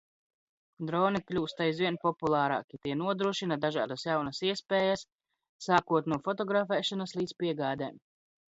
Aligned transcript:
Droni 0.89 1.19
kļūst 1.31 1.59
aizvien 1.65 1.99
populārāki, 2.05 2.79
tie 2.87 2.95
nodrošina 3.03 3.59
dažādas 3.67 4.07
jaunas 4.09 4.41
iespējas– 4.49 5.05
sākot 5.69 6.11
no 6.15 6.21
fotografēšanas 6.31 7.17
līdz 7.21 7.41
piegādēm. 7.45 8.05